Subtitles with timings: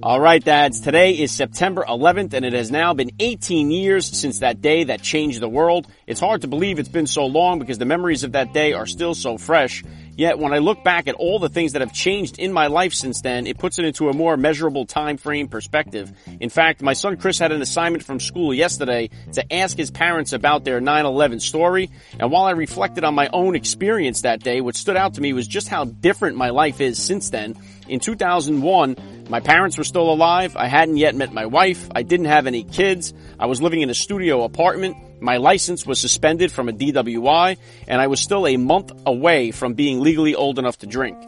[0.00, 0.78] All right, dads.
[0.78, 5.02] Today is September 11th, and it has now been 18 years since that day that
[5.02, 5.88] changed the world.
[6.06, 8.86] It's hard to believe it's been so long because the memories of that day are
[8.86, 9.82] still so fresh.
[10.18, 12.92] Yet when I look back at all the things that have changed in my life
[12.92, 16.12] since then, it puts it into a more measurable time frame perspective.
[16.40, 20.32] In fact, my son Chris had an assignment from school yesterday to ask his parents
[20.32, 21.88] about their 9-11 story.
[22.18, 25.32] And while I reflected on my own experience that day, what stood out to me
[25.34, 27.54] was just how different my life is since then.
[27.86, 28.96] In 2001,
[29.28, 30.56] my parents were still alive.
[30.56, 31.88] I hadn't yet met my wife.
[31.94, 33.14] I didn't have any kids.
[33.38, 34.96] I was living in a studio apartment.
[35.20, 39.74] My license was suspended from a DWI and I was still a month away from
[39.74, 41.18] being legally old enough to drink.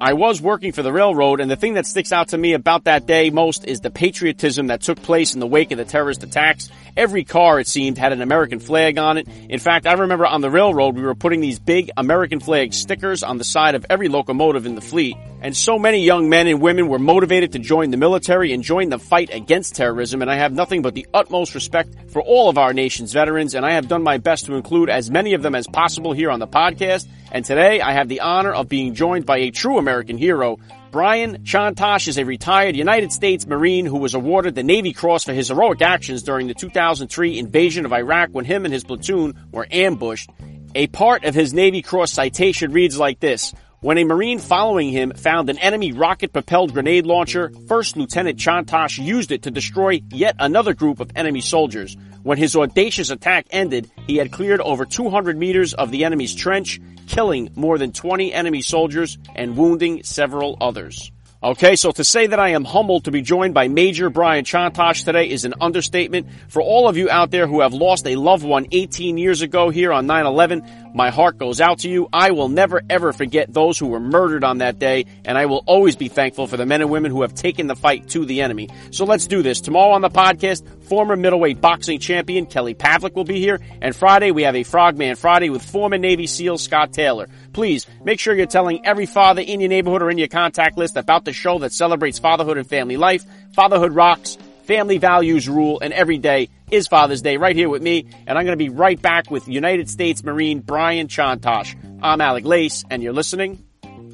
[0.00, 2.84] I was working for the railroad and the thing that sticks out to me about
[2.84, 6.22] that day most is the patriotism that took place in the wake of the terrorist
[6.22, 6.68] attacks.
[6.96, 9.28] Every car, it seemed, had an American flag on it.
[9.50, 13.22] In fact, I remember on the railroad we were putting these big American flag stickers
[13.22, 15.14] on the side of every locomotive in the fleet.
[15.42, 18.88] And so many young men and women were motivated to join the military and join
[18.88, 20.22] the fight against terrorism.
[20.22, 23.54] And I have nothing but the utmost respect for all of our nation's veterans.
[23.54, 26.30] And I have done my best to include as many of them as possible here
[26.30, 27.06] on the podcast.
[27.30, 30.58] And today I have the honor of being joined by a true American hero.
[30.90, 35.32] Brian Chontosh is a retired United States Marine who was awarded the Navy Cross for
[35.32, 39.66] his heroic actions during the 2003 invasion of Iraq when him and his platoon were
[39.70, 40.30] ambushed.
[40.74, 43.52] A part of his Navy Cross citation reads like this.
[43.80, 48.98] When a Marine following him found an enemy rocket propelled grenade launcher, First Lieutenant Chontosh
[49.04, 51.96] used it to destroy yet another group of enemy soldiers.
[52.26, 56.80] When his audacious attack ended, he had cleared over 200 meters of the enemy's trench,
[57.06, 61.12] killing more than 20 enemy soldiers and wounding several others.
[61.40, 65.04] Okay, so to say that I am humbled to be joined by Major Brian Chontosh
[65.04, 66.26] today is an understatement.
[66.48, 69.70] For all of you out there who have lost a loved one 18 years ago
[69.70, 72.08] here on 9-11, my heart goes out to you.
[72.12, 75.62] I will never ever forget those who were murdered on that day, and I will
[75.66, 78.40] always be thankful for the men and women who have taken the fight to the
[78.40, 78.70] enemy.
[78.90, 79.60] So let's do this.
[79.60, 84.30] Tomorrow on the podcast, former middleweight boxing champion Kelly Pavlik will be here, and Friday
[84.30, 87.28] we have a Frogman Friday with former Navy SEAL Scott Taylor.
[87.52, 90.96] Please make sure you're telling every father in your neighborhood or in your contact list
[90.96, 93.24] about the show that celebrates fatherhood and family life.
[93.52, 94.38] Fatherhood rocks.
[94.64, 98.08] Family values rule and every day is Father's Day right here with me.
[98.26, 101.76] And I'm going to be right back with United States Marine Brian Chontosh.
[102.02, 103.64] I'm Alec Lace and you're listening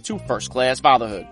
[0.02, 1.26] to First Class Fatherhood.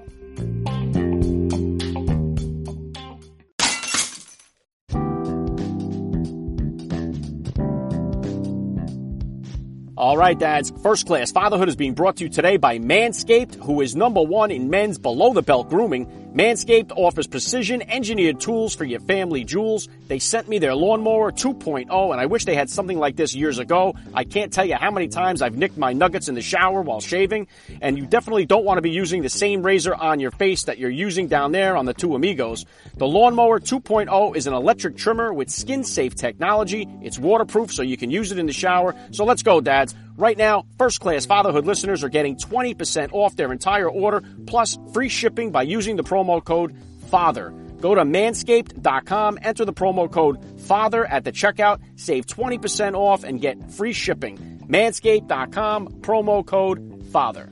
[10.10, 10.72] All right, dads.
[10.82, 14.50] First class fatherhood is being brought to you today by Manscaped, who is number one
[14.50, 16.30] in men's below the belt grooming.
[16.33, 19.89] Manscaped offers precision engineered tools for your family jewels.
[20.07, 23.59] They sent me their lawnmower 2.0 and I wish they had something like this years
[23.59, 23.97] ago.
[24.15, 27.01] I can't tell you how many times I've nicked my nuggets in the shower while
[27.01, 27.49] shaving
[27.81, 30.79] and you definitely don't want to be using the same razor on your face that
[30.79, 32.65] you're using down there on the two amigos.
[32.97, 36.87] The lawnmower 2.0 is an electric trimmer with skin safe technology.
[37.03, 38.95] It's waterproof so you can use it in the shower.
[39.11, 39.97] So let's go dads.
[40.20, 45.08] Right now, first class fatherhood listeners are getting 20% off their entire order plus free
[45.08, 46.76] shipping by using the promo code
[47.10, 47.54] FATHER.
[47.81, 53.41] Go to manscaped.com, enter the promo code FATHER at the checkout, save 20% off and
[53.41, 54.36] get free shipping.
[54.69, 57.48] Manscaped.com, promo code FATHER.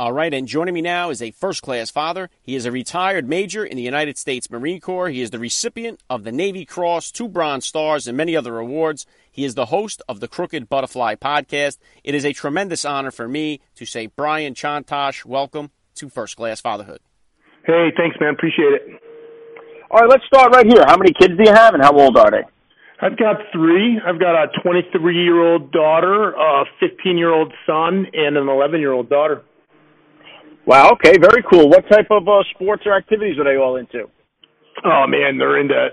[0.00, 2.30] All right, and joining me now is a first class father.
[2.40, 5.10] He is a retired major in the United States Marine Corps.
[5.10, 9.04] He is the recipient of the Navy Cross, two Bronze Stars, and many other awards.
[9.30, 11.76] He is the host of the Crooked Butterfly podcast.
[12.02, 16.62] It is a tremendous honor for me to say, Brian Chontosh, welcome to First Class
[16.62, 17.00] Fatherhood.
[17.66, 18.32] Hey, thanks, man.
[18.32, 19.02] Appreciate it.
[19.90, 20.82] All right, let's start right here.
[20.86, 22.44] How many kids do you have, and how old are they?
[23.02, 24.00] I've got three.
[24.02, 28.80] I've got a 23 year old daughter, a 15 year old son, and an 11
[28.80, 29.42] year old daughter.
[30.70, 30.92] Wow.
[30.92, 31.18] Okay.
[31.18, 31.68] Very cool.
[31.68, 34.06] What type of uh, sports or activities are they all into?
[34.84, 35.88] Oh man, they're into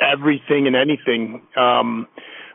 [0.00, 1.40] everything and anything.
[1.56, 2.06] Um,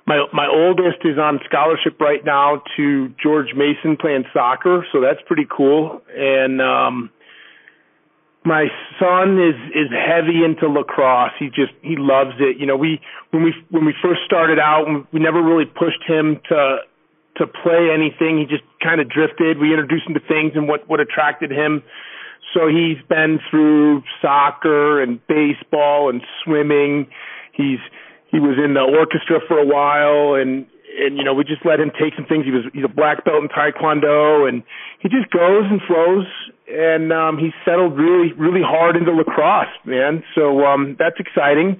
[0.05, 5.19] my my oldest is on scholarship right now to George Mason playing soccer, so that's
[5.25, 5.99] pretty cool.
[6.15, 7.09] And um,
[8.45, 8.67] my
[8.99, 11.33] son is is heavy into lacrosse.
[11.39, 12.59] He just he loves it.
[12.59, 16.39] You know, we when we when we first started out, we never really pushed him
[16.49, 16.77] to
[17.37, 18.37] to play anything.
[18.37, 19.57] He just kind of drifted.
[19.59, 21.83] We introduced him to things and what what attracted him
[22.53, 27.07] So he's been through soccer and baseball and swimming.
[27.53, 27.79] He's
[28.29, 30.65] he was in the orchestra for a while and
[30.99, 33.25] and you know we just let him take some things he was he's a black
[33.25, 34.63] belt in taekwondo and
[34.99, 36.25] he just goes and flows
[36.67, 41.79] and um he's settled really really hard into lacrosse man so um that's exciting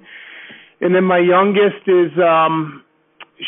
[0.80, 2.83] and then my youngest is um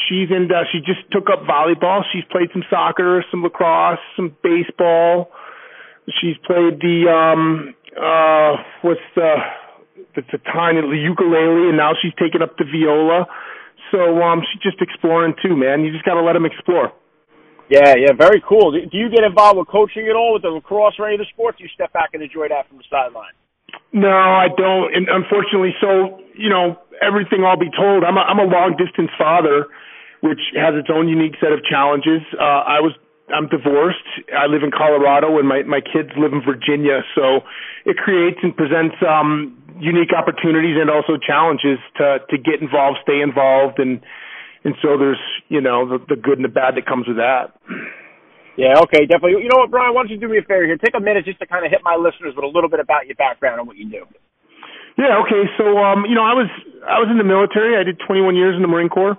[0.08, 4.36] she's in uh, she just took up volleyball she's played some soccer some lacrosse some
[4.42, 5.30] baseball
[6.20, 9.34] she's played the um uh what's the
[10.16, 13.26] it's a tiny ukulele and now she's taken up the viola
[13.90, 15.84] so um, she's just exploring too, man.
[15.84, 16.92] You just got to let them explore.
[17.68, 18.72] Yeah, yeah, very cool.
[18.72, 21.26] Do you get involved with coaching at all with the lacrosse or any of the
[21.32, 21.58] sports?
[21.58, 23.34] You step back and enjoy that from the sideline.
[23.92, 24.94] No, I don't.
[24.94, 28.04] And unfortunately, so you know, everything I'll be told.
[28.04, 29.66] I'm a, I'm a long distance father,
[30.20, 32.22] which has its own unique set of challenges.
[32.36, 32.92] Uh, I was
[33.34, 34.06] I'm divorced.
[34.30, 37.02] I live in Colorado, and my my kids live in Virginia.
[37.14, 37.40] So
[37.84, 43.20] it creates and presents um unique opportunities and also challenges to to get involved, stay
[43.20, 44.00] involved, and
[44.64, 47.56] and so there's you know the, the good and the bad that comes with that.
[48.56, 49.44] Yeah, okay, definitely.
[49.44, 49.92] You know what, Brian?
[49.92, 50.76] Why don't you do me a favor here?
[50.80, 53.06] Take a minute just to kind of hit my listeners with a little bit about
[53.06, 54.08] your background and what you do.
[54.96, 55.44] Yeah, okay.
[55.60, 56.48] So, um, you know, I was
[56.88, 57.76] I was in the military.
[57.76, 59.18] I did 21 years in the Marine Corps,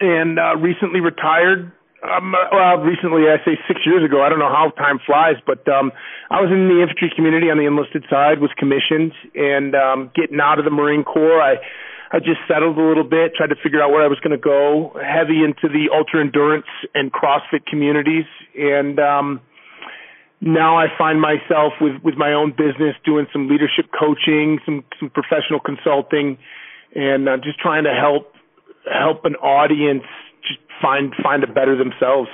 [0.00, 1.72] and uh, recently retired
[2.02, 4.22] um, well, recently, I say six years ago.
[4.22, 5.90] I don't know how time flies, but um,
[6.30, 10.38] I was in the infantry community on the enlisted side, was commissioned, and um, getting
[10.38, 11.58] out of the Marine Corps, I
[12.10, 14.40] I just settled a little bit, tried to figure out where I was going to
[14.40, 14.96] go.
[14.96, 18.24] Heavy into the ultra endurance and CrossFit communities,
[18.56, 19.40] and um,
[20.40, 25.10] now I find myself with with my own business, doing some leadership coaching, some some
[25.10, 26.38] professional consulting,
[26.94, 28.32] and uh, just trying to help
[28.88, 30.04] help an audience
[30.40, 32.30] just find find it better themselves.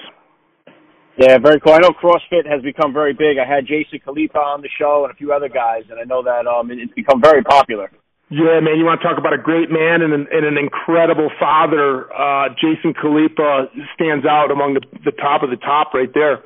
[1.18, 1.72] Yeah, very cool.
[1.72, 3.38] I know CrossFit has become very big.
[3.38, 6.22] I had Jason Khalipa on the show and a few other guys, and I know
[6.22, 7.90] that um, it's become very popular.
[8.30, 11.30] Yeah, man, you want to talk about a great man and an, and an incredible
[11.38, 12.08] father.
[12.08, 16.42] Uh, Jason Khalipa stands out among the, the top of the top right there.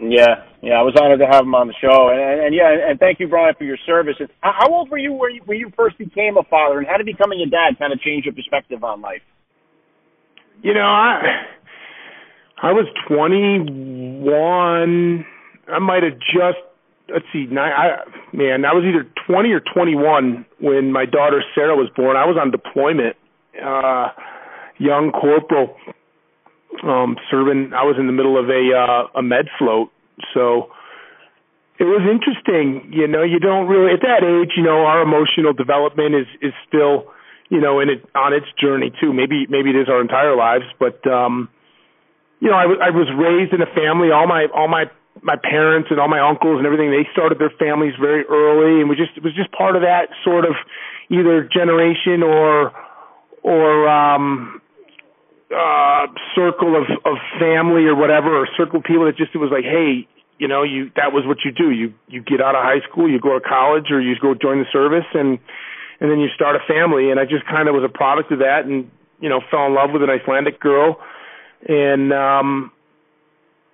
[0.00, 2.90] Yeah, yeah, I was honored to have him on the show, and, and, and yeah,
[2.90, 4.16] and thank you, Brian, for your service.
[4.40, 7.06] How old were you when you, when you first became a father, and how did
[7.06, 9.22] becoming a dad kind of change your perspective on life?
[10.62, 11.46] You know, I
[12.60, 15.24] I was 21.
[15.68, 16.58] I might have just
[17.08, 21.76] let's see, nine, I man, I was either 20 or 21 when my daughter Sarah
[21.76, 22.16] was born.
[22.16, 23.16] I was on deployment,
[23.62, 24.08] uh,
[24.78, 25.76] young corporal,
[26.82, 27.72] um, serving.
[27.74, 29.90] I was in the middle of a uh, a med float,
[30.32, 30.70] so
[31.78, 32.92] it was interesting.
[32.92, 34.52] You know, you don't really at that age.
[34.56, 37.10] You know, our emotional development is is still
[37.50, 39.12] you know, in it on its journey too.
[39.12, 41.48] Maybe maybe it is our entire lives, but um,
[42.40, 44.10] you know, I, w- I was raised in a family.
[44.10, 44.84] All my all my
[45.22, 48.88] my parents and all my uncles and everything they started their families very early, and
[48.88, 50.54] we just it was just part of that sort of
[51.10, 52.72] either generation or
[53.42, 54.60] or um
[55.54, 59.50] uh circle of of family or whatever or circle of people that just it was
[59.52, 60.08] like hey
[60.38, 63.08] you know you that was what you do you you get out of high school
[63.08, 65.38] you go to college or you go join the service and
[66.00, 67.10] and then you start a family.
[67.10, 68.90] And I just kind of was a product of that, and
[69.20, 71.00] you know, fell in love with an Icelandic girl,
[71.66, 72.72] and um,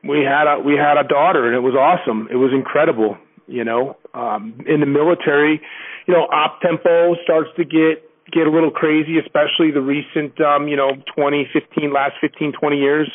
[0.03, 2.29] we had a we had a daughter, and it was awesome.
[2.31, 3.17] It was incredible.
[3.47, 5.61] You know, um, in the military,
[6.07, 10.69] you know, op tempo starts to get get a little crazy, especially the recent, um,
[10.69, 13.11] you know, 20, 15, last 15, 20 years.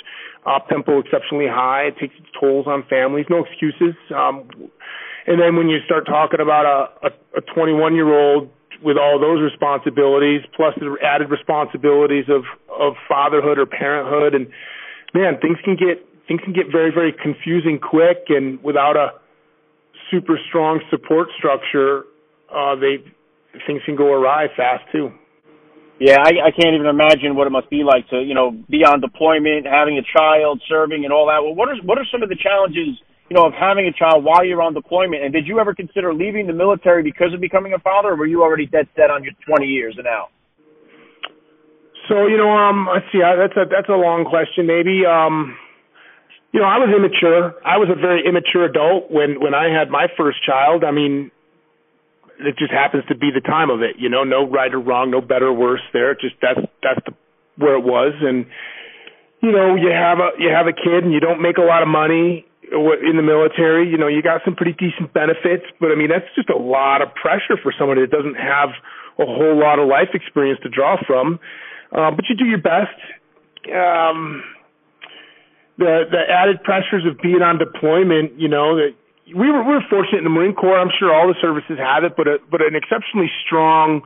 [0.46, 1.84] Op tempo exceptionally high.
[1.88, 3.26] It takes its tolls on families.
[3.30, 3.96] No excuses.
[4.14, 4.50] Um,
[5.26, 8.50] and then when you start talking about a, a, a 21 year old
[8.84, 14.48] with all those responsibilities, plus the added responsibilities of of fatherhood or parenthood, and
[15.16, 19.20] man, things can get things can get very very confusing quick, and without a
[20.12, 22.04] super strong support structure,
[22.54, 23.04] uh, they
[23.68, 25.12] things can go awry fast too.
[25.98, 28.84] Yeah, I, I can't even imagine what it must be like to, you know, be
[28.84, 31.40] on deployment, having a child, serving, and all that.
[31.40, 34.24] Well, what are what are some of the challenges you know, of having a child
[34.24, 35.24] while you're on deployment?
[35.24, 38.28] And did you ever consider leaving the military because of becoming a father, or were
[38.28, 40.30] you already dead set on your 20 years and out?
[42.08, 43.20] So you know, um, let's see.
[43.20, 44.68] That's a that's a long question.
[44.68, 45.58] Maybe, um,
[46.56, 47.52] you know, I was immature.
[47.68, 50.86] I was a very immature adult when when I had my first child.
[50.88, 51.30] I mean,
[52.40, 54.00] it just happens to be the time of it.
[54.00, 55.84] You know, no right or wrong, no better or worse.
[55.92, 57.12] There, just that's that's the
[57.60, 58.16] where it was.
[58.24, 58.48] And
[59.44, 61.84] you know, you have a you have a kid, and you don't make a lot
[61.84, 65.96] of money in the military, you know, you got some pretty decent benefits, but I
[65.96, 68.70] mean, that's just a lot of pressure for somebody that doesn't have
[69.20, 71.38] a whole lot of life experience to draw from.
[71.92, 72.98] Uh, but you do your best.
[73.70, 74.42] Um,
[75.78, 78.96] the the added pressures of being on deployment, you know, that
[79.28, 80.80] we were we were fortunate in the Marine Corps.
[80.80, 84.04] I'm sure all the services have it, but a, but an exceptionally strong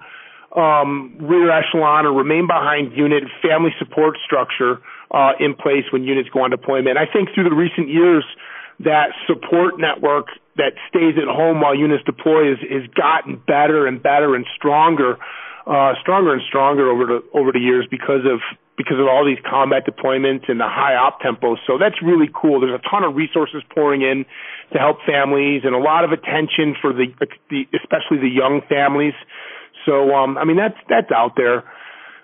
[0.55, 6.29] um, rear echelon or remain behind unit family support structure uh, in place when units
[6.29, 6.97] go on deployment.
[6.97, 8.25] I think through the recent years,
[8.79, 14.01] that support network that stays at home while units deploy is has gotten better and
[14.01, 15.17] better and stronger,
[15.67, 18.39] uh, stronger and stronger over the over the years because of
[18.79, 21.59] because of all these combat deployments and the high op tempos.
[21.67, 22.63] So that's really cool.
[22.63, 24.23] There's a ton of resources pouring in
[24.71, 27.11] to help families and a lot of attention for the,
[27.51, 29.13] the especially the young families.
[29.85, 31.67] So um, I mean that's that's out there.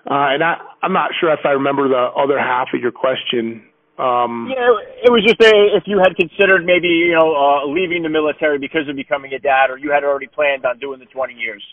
[0.08, 3.68] Uh, and I, I'm not sure if I remember the other half of your question.
[4.00, 4.72] Um, yeah,
[5.04, 8.60] it was just a, if you had considered maybe you know uh, leaving the military
[8.60, 11.64] because of becoming a dad, or you had already planned on doing the 20 years.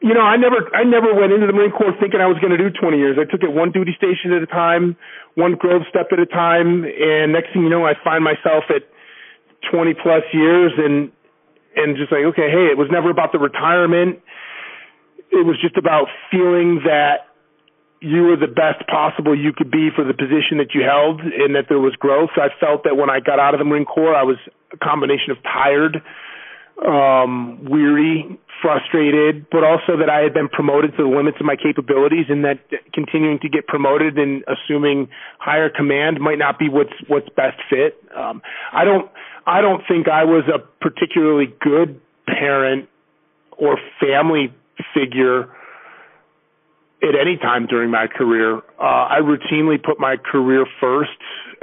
[0.00, 2.56] You know, I never, I never went into the Marine Corps thinking I was going
[2.56, 3.20] to do 20 years.
[3.20, 4.96] I took it one duty station at a time,
[5.34, 8.88] one growth step at a time, and next thing you know, I find myself at
[9.70, 11.12] 20 plus years, and
[11.76, 14.18] and just like, okay, hey, it was never about the retirement.
[15.30, 17.30] It was just about feeling that
[18.00, 21.54] you were the best possible you could be for the position that you held and
[21.54, 22.30] that there was growth.
[22.36, 24.38] I felt that when I got out of the Marine Corps, I was
[24.72, 26.02] a combination of tired,
[26.86, 31.56] um, weary, frustrated, but also that I had been promoted to the limits of my
[31.56, 32.58] capabilities and that
[32.92, 35.08] continuing to get promoted and assuming
[35.38, 37.96] higher command might not be what's, what's best fit.
[38.16, 39.10] Um, I don't,
[39.46, 42.88] I don't think I was a particularly good parent
[43.58, 44.54] or family
[44.94, 45.48] figure
[47.02, 48.58] at any time during my career.
[48.78, 51.10] Uh, I routinely put my career first.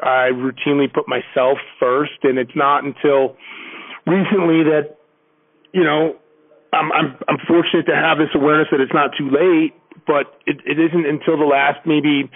[0.02, 3.36] I routinely put myself first, and it's not until
[4.06, 4.97] recently that
[5.78, 6.18] you know
[6.74, 9.78] I'm I'm I'm fortunate to have this awareness that it's not too late,
[10.10, 12.30] but it, it isn't until the last maybe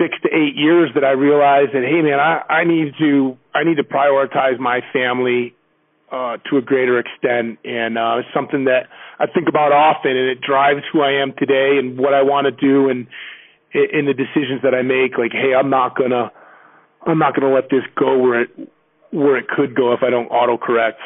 [0.00, 3.64] six to eight years that I realized that hey man, I I need to I
[3.64, 5.54] need to prioritize my family
[6.10, 8.88] uh, to a greater extent, and uh, it's something that
[9.20, 12.46] I think about often, and it drives who I am today and what I want
[12.46, 13.06] to do, and
[13.74, 15.18] in the decisions that I make.
[15.18, 16.32] Like, hey, I'm not gonna,
[17.06, 18.50] I'm not gonna let this go where it
[19.10, 20.98] where it could go if I don't autocorrect.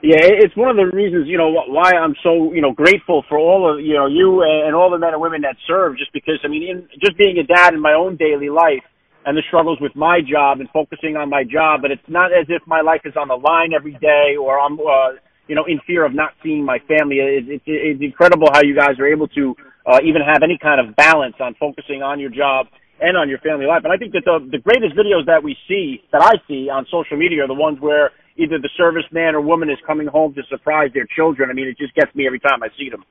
[0.00, 3.36] Yeah, it's one of the reasons you know why I'm so you know grateful for
[3.36, 5.98] all of you know you and all the men and women that serve.
[5.98, 8.86] Just because I mean, in, just being a dad in my own daily life
[9.26, 12.46] and the struggles with my job and focusing on my job, but it's not as
[12.48, 15.80] if my life is on the line every day or I'm, uh, you know, in
[15.86, 17.18] fear of not seeing my family.
[17.18, 20.80] It, it, it's incredible how you guys are able to uh, even have any kind
[20.80, 22.68] of balance on focusing on your job
[23.00, 23.82] and on your family life.
[23.84, 26.86] And I think that the, the greatest videos that we see, that I see on
[26.90, 30.42] social media are the ones where either the serviceman or woman is coming home to
[30.48, 31.50] surprise their children.
[31.50, 33.04] I mean, it just gets me every time I see them.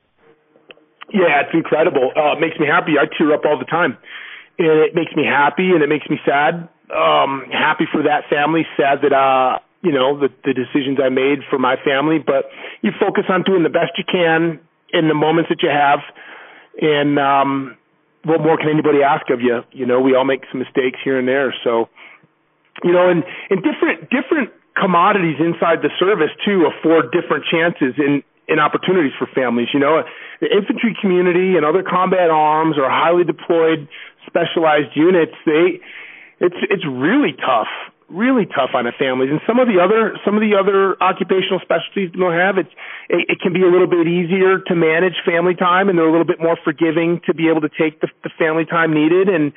[1.13, 2.11] Yeah, it's incredible.
[2.15, 2.93] Uh, it makes me happy.
[2.99, 3.97] I tear up all the time
[4.59, 6.67] and it makes me happy and it makes me sad.
[6.89, 11.39] Um, happy for that family, sad that uh, you know, the, the decisions I made
[11.49, 12.17] for my family.
[12.17, 12.49] But
[12.81, 14.59] you focus on doing the best you can
[14.91, 15.99] in the moments that you have,
[16.81, 17.77] and um,
[18.23, 19.61] what more can anybody ask of you?
[19.71, 21.53] You know, we all make some mistakes here and there.
[21.63, 21.89] So,
[22.83, 28.23] you know, and and different different commodities inside the service too afford different chances in
[28.47, 29.67] in opportunities for families.
[29.73, 30.03] You know,
[30.39, 33.87] the infantry community and other combat arms or highly deployed
[34.25, 35.79] specialized units, they
[36.39, 37.71] it's it's really tough,
[38.09, 39.29] really tough on the families.
[39.31, 42.67] And some of the other some of the other occupational specialties don't have it.
[43.09, 46.11] It, it can be a little bit easier to manage family time, and they're a
[46.11, 49.27] little bit more forgiving to be able to take the, the family time needed.
[49.27, 49.51] And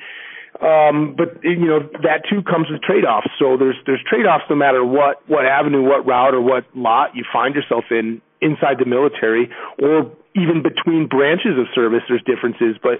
[0.59, 3.27] um, but you know that too comes with trade-offs.
[3.39, 7.23] So there's there's trade-offs no matter what what avenue, what route, or what lot you
[7.31, 9.49] find yourself in inside the military,
[9.81, 12.01] or even between branches of service.
[12.07, 12.99] There's differences, but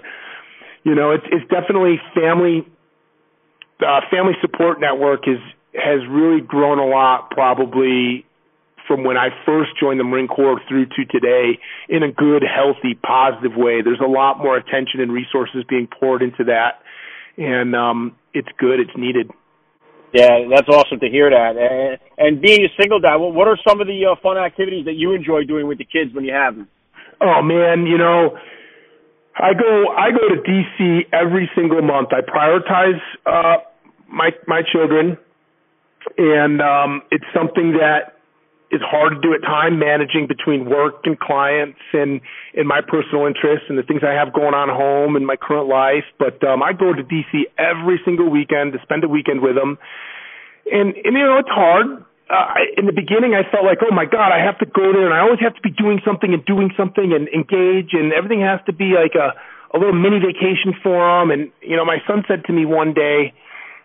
[0.84, 2.66] you know, it's it's definitely family
[3.80, 5.38] uh, family support network is
[5.74, 8.24] has really grown a lot probably
[8.86, 12.94] from when I first joined the Marine Corps through to today in a good, healthy,
[12.94, 13.80] positive way.
[13.82, 16.82] There's a lot more attention and resources being poured into that,
[17.36, 18.80] and um, it's good.
[18.80, 19.30] It's needed.
[20.12, 21.56] Yeah, that's awesome to hear that.
[21.56, 24.84] And, and being a single dad, what what are some of the uh, fun activities
[24.84, 26.68] that you enjoy doing with the kids when you have them?
[27.20, 28.36] Oh man, you know,
[29.36, 32.08] I go I go to DC every single month.
[32.12, 33.62] I prioritize uh
[34.08, 35.16] my my children
[36.18, 38.18] and um it's something that
[38.72, 42.20] is hard to do at time managing between work and clients and
[42.54, 45.68] and my personal interests and the things I have going on home and my current
[45.68, 49.54] life but um I go to DC every single weekend to spend a weekend with
[49.54, 49.78] them
[50.72, 54.06] and and you know it's hard uh, in the beginning, I felt like, oh my
[54.06, 56.42] God, I have to go there and I always have to be doing something and
[56.46, 59.36] doing something and engage and everything has to be like a,
[59.74, 61.30] a little mini vacation for them.
[61.30, 63.34] And, you know, my son said to me one day,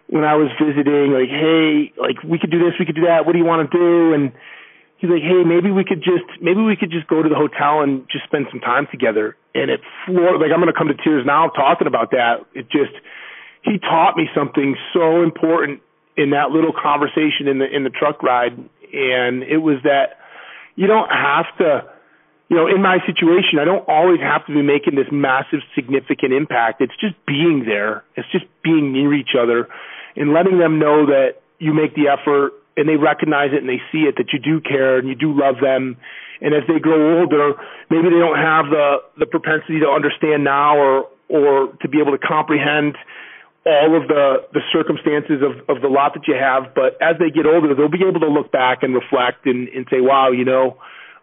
[0.08, 3.26] when I was visiting, like, hey, like we could do this, we could do that.
[3.26, 4.14] What do you want to do?
[4.14, 4.32] And
[4.98, 7.82] he's like, hey, maybe we could just maybe we could just go to the hotel
[7.82, 9.36] and just spend some time together.
[9.54, 12.46] And it floored like I'm gonna come to tears now talking about that.
[12.54, 12.94] It just
[13.64, 15.82] he taught me something so important
[16.16, 20.18] in that little conversation in the in the truck ride, and it was that
[20.76, 21.90] you don't have to
[22.50, 26.32] you know, in my situation, I don't always have to be making this massive, significant
[26.32, 26.80] impact.
[26.80, 28.06] It's just being there.
[28.16, 29.68] It's just being near each other
[30.16, 33.82] and letting them know that you make the effort and they recognize it and they
[33.92, 35.98] see it that you do care and you do love them.
[36.40, 37.54] And as they grow older,
[37.90, 42.14] maybe they don't have the the propensity to understand now or or to be able
[42.14, 42.96] to comprehend
[43.66, 46.74] all of the the circumstances of of the lot that you have.
[46.76, 49.88] But as they get older, they'll be able to look back and reflect and and
[49.90, 50.78] say, "Wow, you know."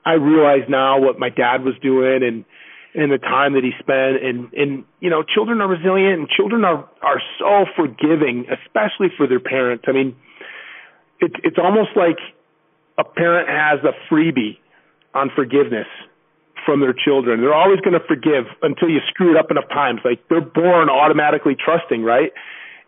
[0.07, 2.45] I realize now what my dad was doing and
[2.95, 6.65] and the time that he spent and and you know children are resilient and children
[6.65, 10.15] are are so forgiving especially for their parents i mean
[11.21, 12.19] it's it's almost like
[12.99, 14.59] a parent has a freebie
[15.15, 15.89] on forgiveness
[16.65, 20.01] from their children they're always going to forgive until you screw it up enough times
[20.05, 22.33] like they're born automatically trusting right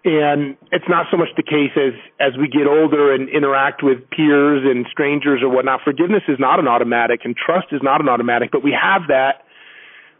[0.07, 1.93] and it's not so much the case as
[2.23, 5.81] as we get older and interact with peers and strangers or whatnot.
[5.83, 8.53] Forgiveness is not an automatic, and trust is not an automatic.
[8.53, 9.43] But we have that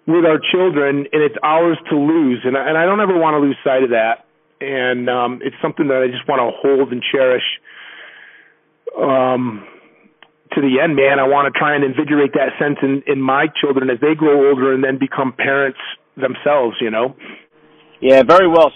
[0.07, 2.43] with our children, and it's ours to lose.
[2.43, 4.27] And I, and I don't ever want to lose sight of that.
[4.61, 7.47] And um, it's something that I just want to hold and cherish.
[9.01, 9.67] Um,
[10.53, 13.47] to the end, man, I want to try and invigorate that sense in, in my
[13.61, 15.79] children as they grow older and then become parents
[16.17, 16.77] themselves.
[16.81, 17.17] You know.
[18.01, 18.73] Yeah, very well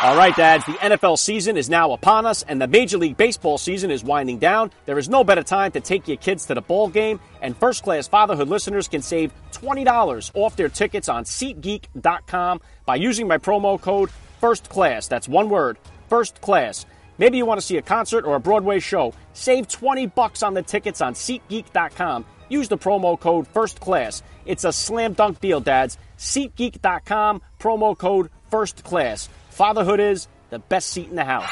[0.00, 3.58] all right, dads, the NFL season is now upon us and the Major League Baseball
[3.58, 4.70] season is winding down.
[4.86, 7.82] There is no better time to take your kids to the ball game, and first
[7.82, 13.80] class fatherhood listeners can save $20 off their tickets on SeatGeek.com by using my promo
[13.80, 14.10] code
[14.40, 15.08] First Class.
[15.08, 16.86] That's one word, First Class.
[17.18, 19.12] Maybe you want to see a concert or a Broadway show.
[19.32, 22.24] Save 20 bucks on the tickets on SeatGeek.com.
[22.48, 24.22] Use the promo code First Class.
[24.46, 25.98] It's a slam dunk deal, dads.
[26.18, 29.28] SeatGeek.com, promo code First Class.
[29.50, 31.50] Fatherhood is the best seat in the house.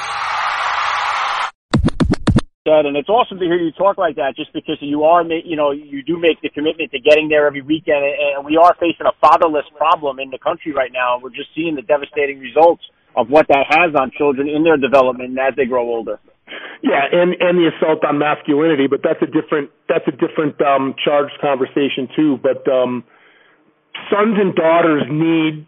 [2.65, 5.55] Dad, and it's awesome to hear you talk like that just because you are you
[5.55, 9.07] know you do make the commitment to getting there every weekend and we are facing
[9.07, 12.83] a fatherless problem in the country right now we're just seeing the devastating results
[13.17, 16.21] of what that has on children in their development as they grow older.
[16.83, 20.95] Yeah and and the assault on masculinity but that's a different that's a different um
[21.03, 23.03] charged conversation too but um
[24.11, 25.67] sons and daughters need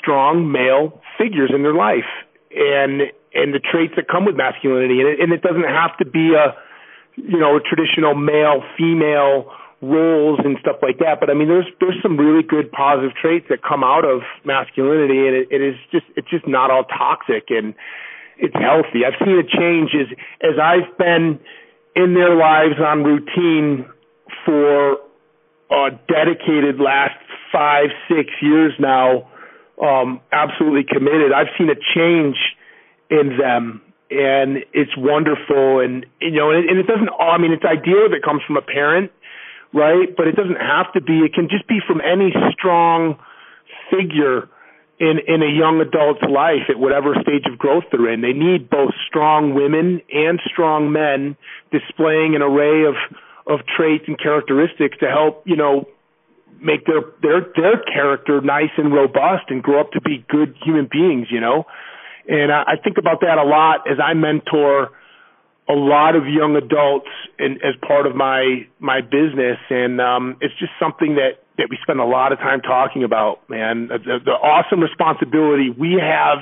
[0.00, 2.08] strong male figures in their life
[2.50, 3.02] and
[3.34, 6.34] and the traits that come with masculinity and it, and it doesn't have to be
[6.34, 6.56] a
[7.14, 11.66] you know a traditional male female roles and stuff like that but i mean there's
[11.80, 15.76] there's some really good positive traits that come out of masculinity and it, it is
[15.92, 17.74] just it's just not all toxic and
[18.38, 20.10] it's healthy i've seen a change as
[20.42, 21.38] as i've been
[21.94, 23.86] in their lives on routine
[24.44, 24.98] for
[25.70, 27.18] a dedicated last
[27.52, 29.28] five six years now
[29.82, 31.32] um, absolutely committed.
[31.32, 32.36] I've seen a change
[33.10, 35.80] in them, and it's wonderful.
[35.80, 37.08] And you know, and it, and it doesn't.
[37.20, 39.12] I mean, it's ideal if it comes from a parent,
[39.78, 40.10] right?
[40.16, 41.22] But it doesn't have to be.
[41.22, 43.16] It can just be from any strong
[43.90, 44.50] figure
[44.98, 48.20] in in a young adult's life at whatever stage of growth they're in.
[48.20, 51.36] They need both strong women and strong men
[51.70, 52.98] displaying an array of
[53.46, 55.86] of traits and characteristics to help you know
[56.60, 60.88] make their their their character nice and robust and grow up to be good human
[60.90, 61.64] beings, you know.
[62.28, 64.90] And I, I think about that a lot as I mentor
[65.68, 70.54] a lot of young adults in, as part of my my business, and um, it's
[70.58, 73.88] just something that that we spend a lot of time talking about, man.
[73.88, 76.38] The, the awesome responsibility we have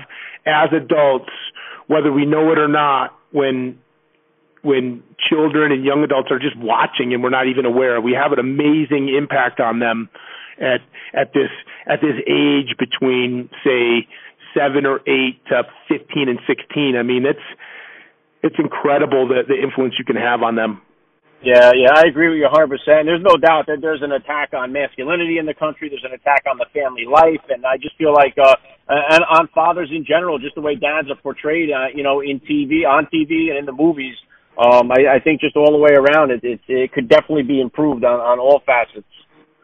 [0.46, 1.32] as adults,
[1.86, 3.78] whether we know it or not, when
[4.62, 8.00] when children and young adults are just watching and we're not even aware.
[8.00, 10.08] We have an amazing impact on them
[10.60, 10.80] at
[11.14, 11.50] at this
[11.86, 14.06] at this age between say
[14.54, 16.96] seven or eight to fifteen and sixteen.
[16.96, 17.38] I mean, it's
[18.46, 20.82] it's incredible the the influence you can have on them.
[21.42, 23.04] Yeah, yeah, I agree with you 100%.
[23.04, 25.90] There's no doubt that there's an attack on masculinity in the country.
[25.90, 28.56] There's an attack on the family life, and I just feel like, uh,
[28.88, 32.40] and on fathers in general, just the way dads are portrayed, uh, you know, in
[32.40, 34.16] TV, on TV, and in the movies
[34.58, 37.60] um, I, I think just all the way around, it, it it could definitely be
[37.60, 39.04] improved on on all facets.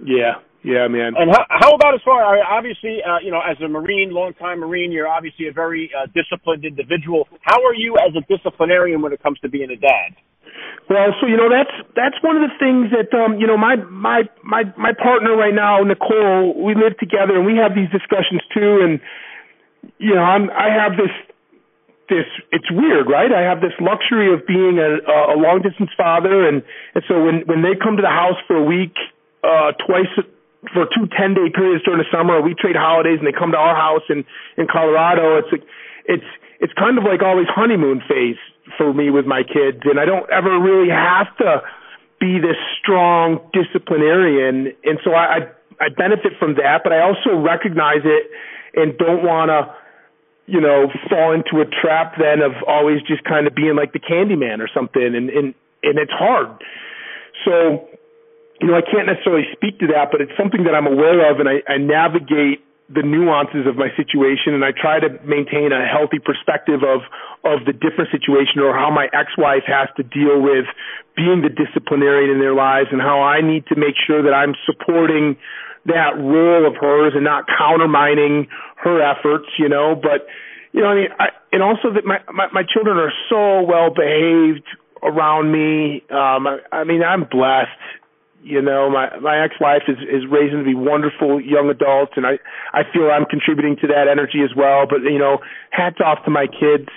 [0.04, 1.14] Yeah, yeah, man.
[1.16, 4.92] And how, how about as far obviously, uh, you know, as a Marine, longtime Marine,
[4.92, 7.28] you're obviously a very uh, disciplined individual.
[7.42, 10.14] How are you as a disciplinarian when it comes to being a dad?
[10.90, 13.76] Well, so you know that's that's one of the things that um you know my
[13.76, 18.42] my my my partner right now Nicole we live together and we have these discussions
[18.52, 19.00] too and
[19.98, 21.12] you know, I'm I have this
[22.08, 23.30] this it's weird, right?
[23.32, 25.00] I have this luxury of being a,
[25.34, 26.62] a long distance father, and
[26.94, 28.94] and so when when they come to the house for a week,
[29.42, 30.10] uh, twice
[30.70, 33.58] for two ten day periods during the summer, we trade holidays, and they come to
[33.58, 34.24] our house in
[34.56, 35.38] in Colorado.
[35.38, 35.64] It's
[36.06, 38.38] it's it's kind of like always honeymoon phase
[38.78, 41.62] for me with my kids, and I don't ever really have to
[42.20, 47.34] be this strong disciplinarian, and so I I, I benefit from that, but I also
[47.34, 48.30] recognize it
[48.74, 49.74] and don't want to
[50.46, 54.00] you know, fall into a trap then of always just kind of being like the
[54.00, 56.48] candy man or something, and and and it's hard.
[57.44, 57.88] So,
[58.62, 61.42] you know, I can't necessarily speak to that, but it's something that I'm aware of,
[61.42, 65.82] and I, I navigate the nuances of my situation, and I try to maintain a
[65.82, 67.02] healthy perspective of
[67.42, 70.70] of the different situation or how my ex-wife has to deal with
[71.16, 74.54] being the disciplinarian in their lives, and how I need to make sure that I'm
[74.62, 75.36] supporting
[75.86, 78.46] that role of hers and not countermining
[78.78, 79.98] her efforts, you know.
[79.98, 80.30] But
[80.70, 83.90] you know, I mean, I, and also that my, my my children are so well
[83.90, 84.66] behaved
[85.02, 86.04] around me.
[86.10, 87.82] Um, I, I mean, I'm blessed.
[88.42, 92.38] You know, my my ex-wife is is raising to be wonderful young adults, and I
[92.72, 94.86] I feel I'm contributing to that energy as well.
[94.88, 95.38] But you know,
[95.70, 96.88] hats off to my kids,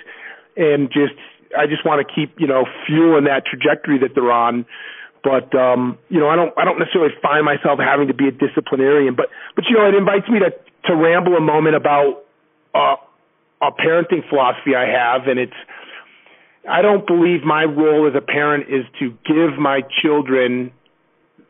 [0.56, 1.14] and just
[1.56, 4.66] I just want to keep you know fueling that trajectory that they're on.
[5.22, 8.34] But um, you know, I don't I don't necessarily find myself having to be a
[8.34, 10.50] disciplinarian, but but you know, it invites me to
[10.90, 12.24] to ramble a moment about
[12.74, 12.96] uh,
[13.62, 15.56] a parenting philosophy I have, and it's
[16.68, 20.72] I don't believe my role as a parent is to give my children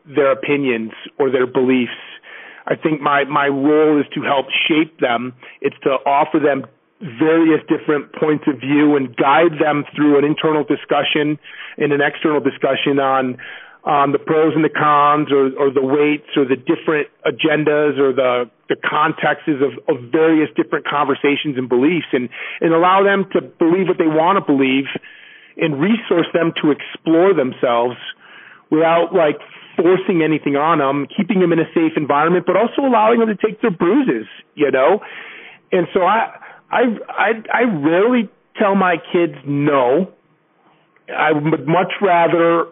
[0.07, 1.99] their opinions or their beliefs.
[2.67, 5.33] I think my my role is to help shape them.
[5.61, 6.65] It's to offer them
[6.99, 11.37] various different points of view and guide them through an internal discussion
[11.77, 13.37] and an external discussion on
[13.85, 18.11] um, the pros and the cons or, or the weights or the different agendas or
[18.11, 22.27] the, the contexts of, of various different conversations and beliefs and,
[22.59, 24.89] and allow them to believe what they want to believe
[25.55, 27.95] and resource them to explore themselves
[28.69, 29.37] without like
[29.77, 33.37] forcing anything on them, keeping them in a safe environment, but also allowing them to
[33.37, 34.25] take their bruises,
[34.55, 34.99] you know?
[35.71, 36.33] And so I,
[36.71, 40.11] I, I, I rarely tell my kids no.
[41.07, 42.67] I would much rather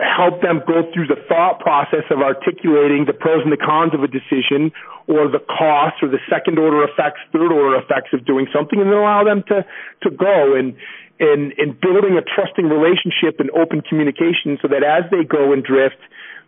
[0.00, 4.02] help them go through the thought process of articulating the pros and the cons of
[4.02, 4.72] a decision
[5.06, 8.88] or the costs or the second order effects, third order effects of doing something and
[8.88, 9.64] then allow them to,
[10.02, 10.74] to go and,
[11.20, 16.00] and, building a trusting relationship and open communication so that as they go and drift,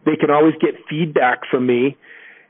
[0.05, 1.97] they can always get feedback from me.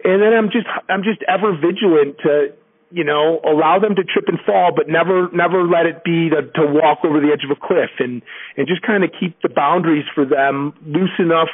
[0.05, 2.55] And then I'm just, I'm just ever vigilant to,
[2.91, 6.43] you know, allow them to trip and fall, but never, never let it be to,
[6.43, 8.23] to walk over the edge of a cliff and,
[8.57, 11.51] and just kind of keep the boundaries for them loose enough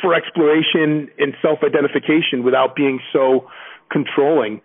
[0.00, 3.48] for exploration and self-identification without being so
[3.90, 4.60] controlling.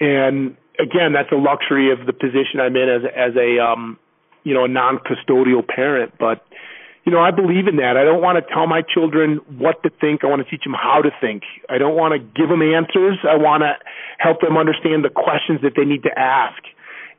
[0.00, 3.98] And again, that's a luxury of the position I'm in as, as a, um,
[4.44, 6.44] you know, a non-custodial parent, but,
[7.04, 7.96] you know, I believe in that.
[7.96, 10.24] I don't want to tell my children what to think.
[10.24, 11.42] I want to teach them how to think.
[11.68, 13.18] I don't want to give them answers.
[13.28, 13.74] I want to
[14.18, 16.62] help them understand the questions that they need to ask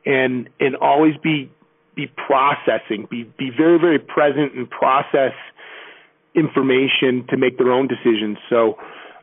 [0.06, 1.50] and and always be
[1.94, 5.34] be processing, be be very very present and process
[6.34, 8.38] information to make their own decisions.
[8.48, 8.78] So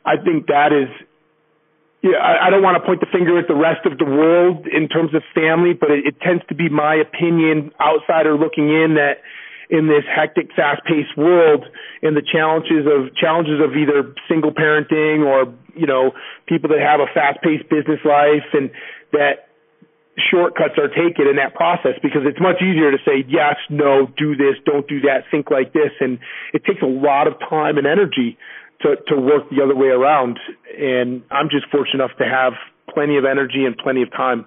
[0.06, 0.90] I think that is
[2.04, 4.68] yeah, I, I don't want to point the finger at the rest of the world
[4.68, 9.00] in terms of family, but it, it tends to be my opinion, outsider looking in,
[9.00, 9.24] that
[9.72, 11.64] in this hectic, fast-paced world
[12.04, 16.12] and the challenges of challenges of either single parenting or you know
[16.46, 18.70] people that have a fast-paced business life and
[19.16, 19.48] that
[20.30, 24.36] shortcuts are taken in that process because it's much easier to say yes, no, do
[24.36, 26.20] this, don't do that, think like this, and
[26.54, 28.38] it takes a lot of time and energy
[28.84, 30.40] to to work the other way around.
[30.78, 32.54] And I'm just fortunate enough to have
[32.94, 34.46] plenty of energy and plenty of time.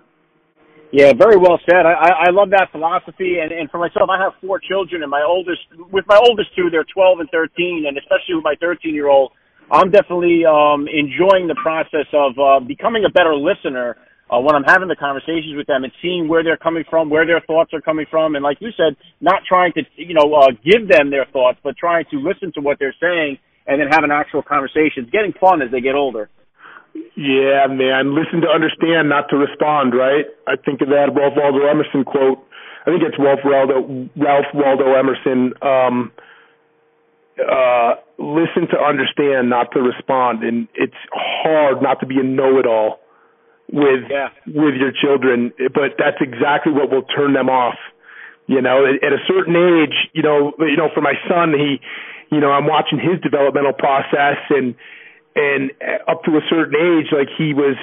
[0.92, 1.84] Yeah, very well said.
[1.84, 5.22] I, I love that philosophy, and, and for myself, I have four children, and my
[5.26, 9.08] oldest, with my oldest two, they're 12 and 13, and especially with my 13 year
[9.08, 9.32] old,
[9.70, 13.98] I'm definitely um, enjoying the process of uh, becoming a better listener
[14.30, 17.26] uh, when I'm having the conversations with them and seeing where they're coming from, where
[17.26, 20.54] their thoughts are coming from, and like you said, not trying to, you know, uh,
[20.64, 24.10] give them their thoughts, but trying to listen to what they're saying and then having
[24.10, 25.10] actual conversations.
[25.10, 26.28] Getting fun as they get older.
[27.16, 28.14] Yeah, man.
[28.14, 30.24] Listen to understand, not to respond, right?
[30.46, 32.38] I think of that Ralph Waldo Emerson quote.
[32.86, 35.52] I think it's Ralph Waldo, Ralph Waldo Emerson.
[35.60, 36.12] Um,
[37.36, 40.44] uh, listen to understand, not to respond.
[40.44, 43.00] And it's hard not to be a know-it-all
[43.72, 44.28] with yeah.
[44.46, 47.74] with your children, but that's exactly what will turn them off.
[48.46, 51.80] You know, at, at a certain age, you know, you know, for my son, he,
[52.30, 54.74] you know, I'm watching his developmental process and
[55.36, 55.70] and
[56.08, 57.76] up to a certain age, like he was,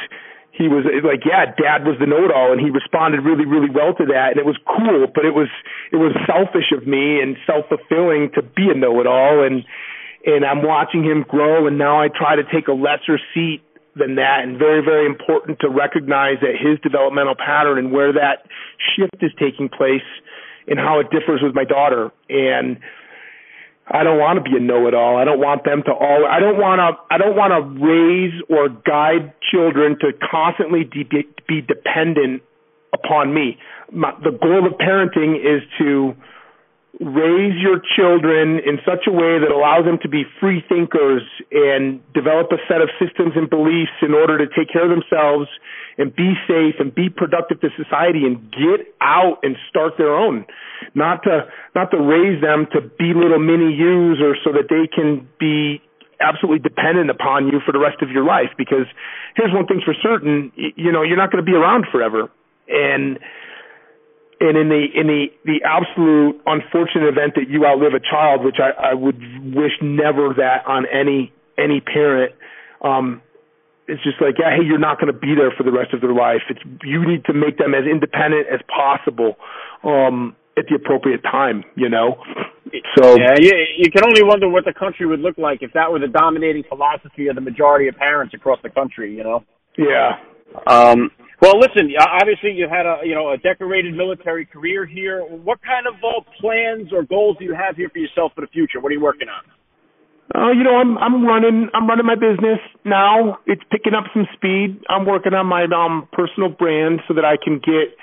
[0.52, 4.06] he was like, yeah, dad was the know-it-all, and he responded really, really well to
[4.10, 5.06] that, and it was cool.
[5.14, 5.50] But it was
[5.92, 9.64] it was selfish of me and self-fulfilling to be a know-it-all, and
[10.26, 13.62] and I'm watching him grow, and now I try to take a lesser seat
[13.96, 18.50] than that, and very, very important to recognize that his developmental pattern and where that
[18.96, 20.06] shift is taking place,
[20.66, 22.80] and how it differs with my daughter, and
[23.88, 25.18] I don't want to be a know-it-all.
[25.18, 26.26] I don't want them to all.
[26.26, 27.14] I don't want to.
[27.14, 32.42] I don't want to raise or guide children to constantly de- be dependent
[32.94, 33.58] upon me.
[33.92, 36.16] My, the goal of parenting is to
[37.02, 41.98] raise your children in such a way that allows them to be free thinkers and
[42.14, 45.50] develop a set of systems and beliefs in order to take care of themselves
[45.98, 50.46] and be safe and be productive to society and get out and start their own.
[50.94, 54.86] Not to not to raise them to be little mini yous or so that they
[54.86, 55.82] can be
[56.22, 58.86] absolutely dependent upon you for the rest of your life because
[59.36, 62.30] here's one thing for certain you know you're not going to be around forever
[62.70, 63.20] and
[64.40, 68.58] and in the in the the absolute unfortunate event that you outlive a child, which
[68.60, 69.20] I, I would
[69.54, 72.34] wish never that on any any parent,
[72.82, 73.22] um,
[73.88, 76.02] it's just like, yeah, hey, you're not going to be there for the rest of
[76.02, 76.42] their life.
[76.50, 79.36] It's you need to make them as independent as possible
[79.84, 81.64] um, at the appropriate time.
[81.76, 82.18] You know,
[82.98, 85.92] so yeah, you, you can only wonder what the country would look like if that
[85.92, 89.16] were the dominating philosophy of the majority of parents across the country.
[89.16, 89.44] You know.
[89.78, 90.18] Yeah.
[90.68, 91.12] Um,
[91.42, 91.92] well, listen.
[92.00, 95.22] Obviously, you had a you know a decorated military career here.
[95.22, 98.48] What kind of uh, plans or goals do you have here for yourself for the
[98.48, 98.80] future?
[98.80, 99.44] What are you working on?
[100.34, 103.40] Uh, you know, I'm I'm running I'm running my business now.
[103.46, 104.82] It's picking up some speed.
[104.90, 107.94] I'm working on my um personal brand so that I can get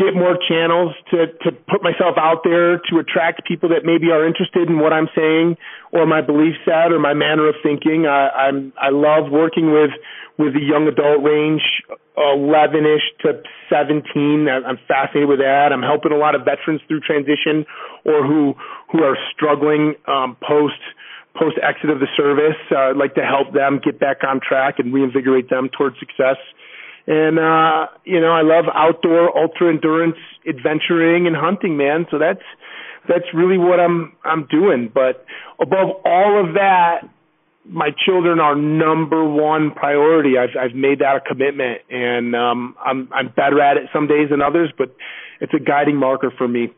[0.00, 4.26] get more channels to to put myself out there to attract people that maybe are
[4.26, 5.56] interested in what I'm saying
[5.92, 8.06] or my belief set or my manner of thinking.
[8.06, 9.92] I, I'm I love working with
[10.40, 11.60] with the young adult range,
[12.16, 14.48] 11ish to 17.
[14.48, 15.68] I'm fascinated with that.
[15.70, 17.68] I'm helping a lot of veterans through transition
[18.08, 18.54] or who
[18.90, 20.80] who are struggling um, post
[21.36, 22.58] post exit of the service.
[22.72, 26.40] Uh, I'd like to help them get back on track and reinvigorate them towards success.
[27.06, 30.16] And uh, you know, I love outdoor ultra endurance
[30.48, 32.06] adventuring and hunting, man.
[32.10, 32.42] So that's
[33.08, 34.90] that's really what I'm I'm doing.
[34.92, 35.24] But
[35.60, 37.08] above all of that,
[37.64, 40.38] my children are number one priority.
[40.38, 44.30] I've I've made that a commitment, and um, I'm I'm better at it some days
[44.30, 44.94] than others, but
[45.40, 46.68] it's a guiding marker for me.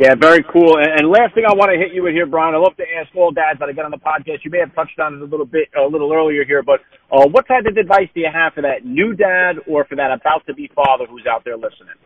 [0.00, 0.80] Yeah, very cool.
[0.80, 2.54] And, last thing I want to hit you with here, Brian.
[2.54, 4.40] I love to ask all dads that I get on the podcast.
[4.48, 6.80] You may have touched on it a little bit a little earlier here, but
[7.12, 10.08] uh, what type of advice do you have for that new dad or for that
[10.08, 12.00] about to be father who's out there listening?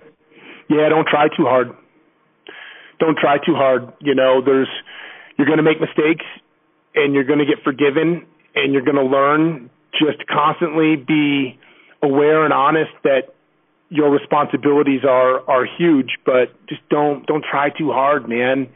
[0.68, 1.70] Yeah, don't try too hard.
[2.98, 3.92] Don't try too hard.
[4.00, 4.70] You know, there's
[5.38, 6.26] you're going to make mistakes
[6.96, 8.26] and you're going to get forgiven
[8.56, 9.70] and you're going to learn.
[9.94, 11.60] Just constantly be
[12.02, 13.33] aware and honest that
[13.94, 18.66] your responsibilities are are huge, but just don't don't try too hard, man.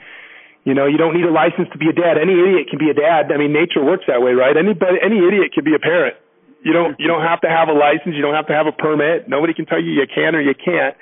[0.63, 2.19] You know, you don't need a license to be a dad.
[2.21, 3.33] Any idiot can be a dad.
[3.35, 4.55] I mean, nature works that way, right?
[4.55, 6.15] Anybody, any idiot can be a parent.
[6.63, 8.15] You don't you don't have to have a license.
[8.15, 9.29] You don't have to have a permit.
[9.29, 10.95] Nobody can tell you you can or you can't.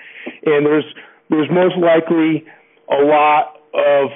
[0.49, 0.89] And there's
[1.29, 2.49] there's most likely
[2.89, 4.09] a lot of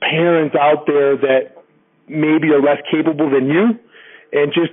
[0.00, 1.60] parents out there that
[2.08, 3.76] maybe are less capable than you
[4.32, 4.72] and just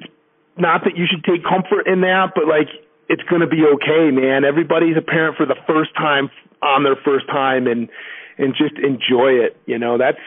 [0.58, 2.70] not that you should take comfort in that but like
[3.10, 6.30] it's going to be okay man everybody's a parent for the first time
[6.62, 7.89] on their first time and
[8.38, 10.22] and just enjoy it you know that's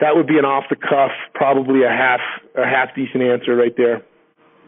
[0.00, 2.20] that would be an off the cuff probably a half
[2.56, 4.02] a half decent answer right there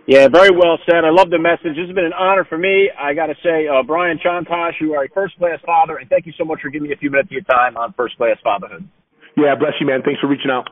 [0.06, 1.04] yeah, very well said.
[1.04, 1.78] I love the message.
[1.78, 2.90] This has been an honor for me.
[2.98, 6.26] I got to say, uh, Brian Chontosh, you are a first class father, and thank
[6.26, 8.36] you so much for giving me a few minutes of your time on first class
[8.42, 8.88] fatherhood.
[9.36, 10.02] Yeah, bless you, man.
[10.04, 10.70] Thanks for reaching out.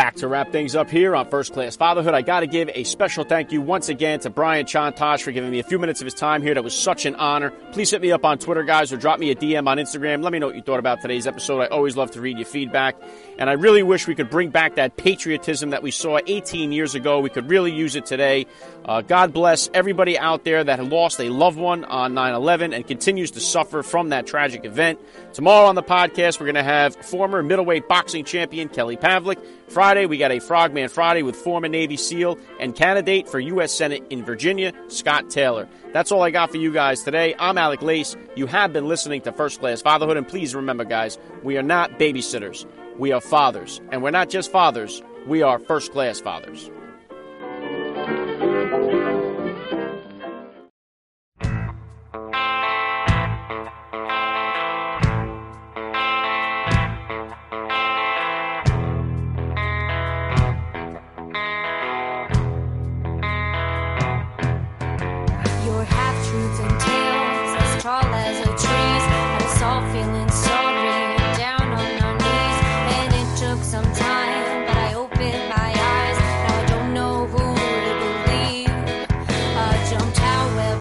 [0.00, 2.14] Back to wrap things up here on First Class Fatherhood.
[2.14, 5.50] I got to give a special thank you once again to Brian Chontosh for giving
[5.50, 6.54] me a few minutes of his time here.
[6.54, 7.50] That was such an honor.
[7.72, 10.22] Please hit me up on Twitter, guys, or drop me a DM on Instagram.
[10.22, 11.60] Let me know what you thought about today's episode.
[11.60, 12.96] I always love to read your feedback.
[13.40, 16.94] And I really wish we could bring back that patriotism that we saw 18 years
[16.94, 17.20] ago.
[17.20, 18.46] We could really use it today.
[18.84, 22.86] Uh, God bless everybody out there that lost a loved one on 9 11 and
[22.86, 25.00] continues to suffer from that tragic event.
[25.32, 29.42] Tomorrow on the podcast, we're going to have former middleweight boxing champion Kelly Pavlik.
[29.68, 33.72] Friday, we got a Frogman Friday with former Navy SEAL and candidate for U.S.
[33.72, 35.66] Senate in Virginia, Scott Taylor.
[35.94, 37.34] That's all I got for you guys today.
[37.38, 38.16] I'm Alec Lace.
[38.36, 41.92] You have been listening to First Class Fatherhood, and please remember, guys, we are not
[41.92, 42.66] babysitters.
[43.00, 43.80] We are fathers.
[43.90, 46.70] And we're not just fathers, we are first class fathers.